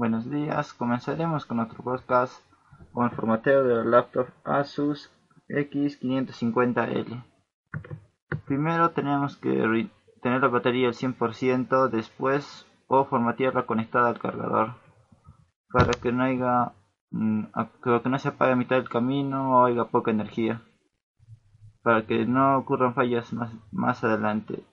[0.00, 2.32] Buenos días, comenzaremos con nuestro podcast
[2.94, 5.12] con el formateo de la laptop Asus
[5.50, 7.22] X550L.
[8.46, 9.90] Primero tenemos que
[10.22, 14.76] tener la batería al 100%, después o formatearla conectada al cargador
[15.70, 16.72] para que no haya
[17.10, 17.44] mm,
[17.84, 20.62] que no se apague a mitad del camino o haya poca energía
[21.82, 24.64] para que no ocurran fallas más, más adelante.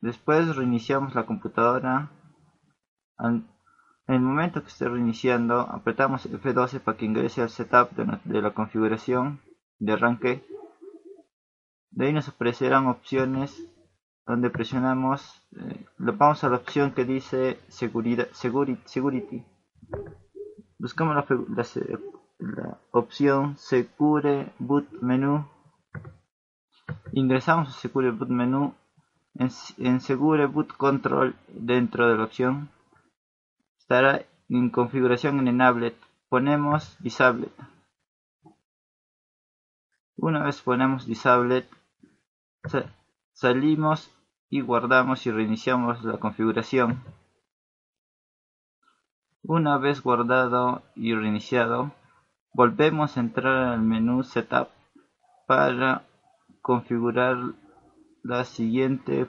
[0.00, 2.10] Después reiniciamos la computadora.
[4.08, 8.54] En el momento que esté reiniciando, apretamos F12 para que ingrese al setup de, la
[8.54, 9.42] configuración
[9.78, 10.42] de arranque.
[11.90, 13.62] De ahí nos aparecerán opciones
[14.26, 19.44] donde presionamos, eh, vamos a la opción que dice seguridad, security.
[20.78, 25.44] Buscamos la, opción Secure Boot Menu.
[27.12, 28.72] Ingresamos a Secure Boot Menu
[29.34, 32.70] en Segure Boot Control dentro de la opción
[33.88, 35.94] estará en configuración en Enabled.
[36.28, 37.48] Ponemos Disabled.
[40.18, 41.64] Una vez ponemos Disabled,
[43.32, 44.14] salimos
[44.50, 47.02] y guardamos y reiniciamos la configuración.
[49.42, 51.92] Una vez guardado y reiniciado,
[52.52, 54.68] volvemos a entrar al menú Setup
[55.46, 56.02] para
[56.60, 57.38] configurar
[58.22, 59.26] la siguiente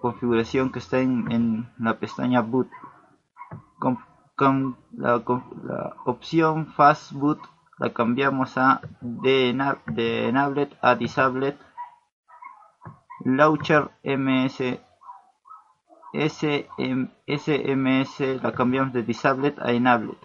[0.00, 2.68] configuración que está en, la pestaña Boot.
[3.80, 5.16] Con, la,
[6.04, 7.40] opción Fast Boot
[7.78, 9.52] la cambiamos a de,
[9.86, 11.56] de a Disabled.
[13.24, 14.80] Launcher MS
[16.12, 20.18] SMS la cambiamos de Disabled a Enabled.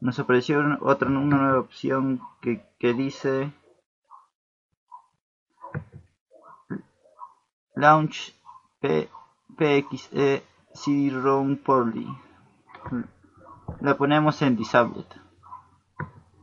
[0.00, 3.52] Nos apareció otra una nueva opción que, que dice
[7.74, 8.34] Launch
[8.80, 10.42] PXE
[10.72, 12.08] CD-ROM Poorly.
[13.80, 15.06] La ponemos en Disabled.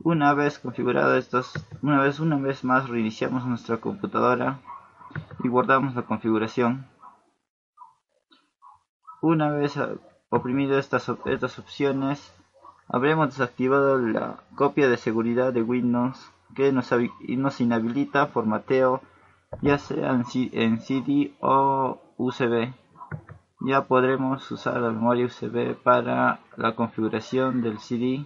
[0.02, 4.60] Una vez configurado estos, una vez una vez más reiniciamos nuestra computadora
[5.42, 6.86] y guardamos la configuración.
[9.20, 9.78] Una vez
[10.28, 12.32] oprimido estas, estas opciones,
[12.88, 16.90] habremos desactivado la copia de seguridad de Windows que nos,
[17.28, 19.02] nos inhabilita formateo
[19.62, 22.72] ya sea en CD o USB.
[23.66, 28.24] Ya podremos usar la memoria USB para la configuración del CD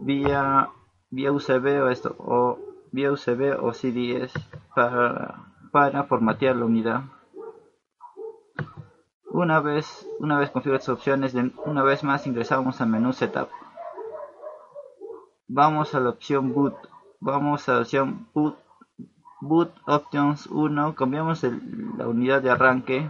[0.00, 0.70] vía,
[1.08, 2.58] vía USB o, esto, o
[2.90, 4.32] vía USB o CDS
[4.74, 7.02] para, para formatear la unidad.
[9.30, 13.48] Una vez, una vez configuradas opciones, una vez más ingresamos al menú Setup.
[15.46, 16.74] Vamos a la opción Boot.
[17.20, 18.56] Vamos a la opción Boot
[19.40, 21.44] Boot Options 1 cambiamos
[21.96, 23.08] la unidad de arranque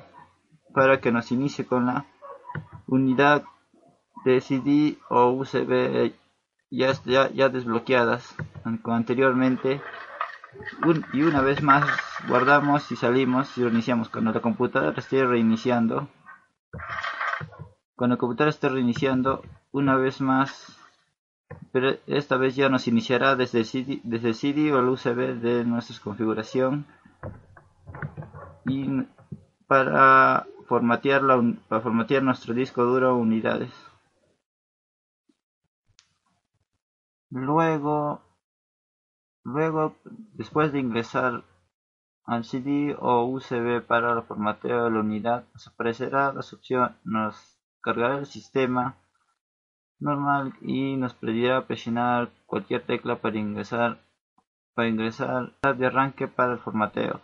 [0.79, 2.05] para que nos inicie con la
[2.87, 3.43] unidad
[4.25, 6.13] de CD o USB
[6.71, 6.93] ya,
[7.33, 8.37] ya, desbloqueadas
[8.85, 9.83] anteriormente
[11.13, 11.85] y una vez más
[12.29, 14.09] guardamos y salimos y reiniciamos.
[14.09, 16.09] Cuando la computadora esté reiniciando
[17.97, 20.79] cuando la computadora esté reiniciando una vez más
[21.73, 25.65] pero esta vez ya nos iniciará desde el CD, desde CD o el USB de
[25.65, 26.87] nuestra configuración.
[28.65, 28.87] Y
[29.67, 31.23] para formatear,
[31.69, 33.73] para formatear nuestro disco duro unidades.
[37.31, 38.23] Luego,
[39.45, 39.97] luego,
[40.35, 41.45] después de ingresar
[42.25, 47.59] al CD o USB para el formateo de la unidad, nos aparecerá la opción, nos
[47.81, 48.97] cargará el sistema
[49.99, 53.99] normal y nos pedirá presionar cualquier tecla para ingresar
[54.75, 57.21] para ingresar de arranque para el formateo.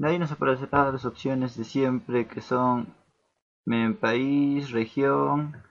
[0.00, 2.94] De ahí nos aparecerán las opciones de siempre que son
[4.00, 5.62] país, región.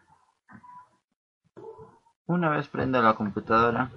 [2.28, 3.90] Una vez prenda la computadora,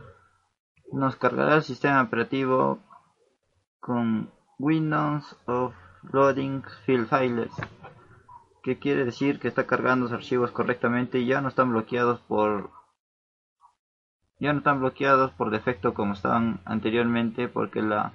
[0.91, 2.79] nos cargará el sistema operativo
[3.79, 7.53] con Windows of Loading Field Files
[8.63, 12.71] que quiere decir que está cargando los archivos correctamente y ya no están bloqueados por
[14.41, 18.13] ya no están bloqueados por defecto como estaban anteriormente porque la,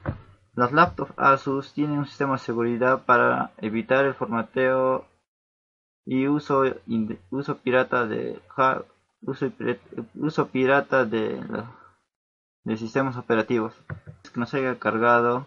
[0.58, 5.06] las laptops Asus tienen un sistema de seguridad para evitar el formateo
[6.04, 6.64] y uso
[7.64, 8.42] pirata de
[9.22, 9.56] uso,
[12.76, 13.76] sistemas operativos
[14.34, 15.46] que nos haya cargado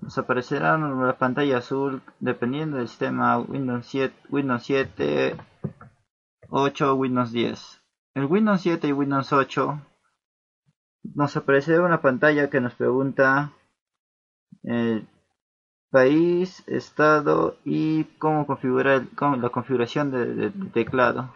[0.00, 5.36] nos aparecerá la pantalla azul dependiendo del sistema Windows 7, Windows 7,
[6.50, 7.82] 8 o Windows 10.
[8.14, 9.80] En Windows 7 y Windows 8
[11.14, 13.52] nos aparecerá una pantalla que nos pregunta
[14.62, 15.06] el
[15.90, 19.06] país, estado y cómo configurar
[19.40, 21.32] la configuración de, teclado.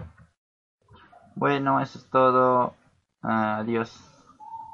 [1.36, 2.74] Bueno, eso es todo.
[3.22, 4.09] Adiós.